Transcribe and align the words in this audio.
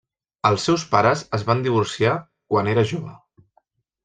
Els 0.49 0.63
seus 0.69 0.85
pares 0.95 1.21
es 1.39 1.45
van 1.49 1.61
divorciar 1.67 2.15
quan 2.55 2.73
era 2.73 2.87
jove. 2.95 3.15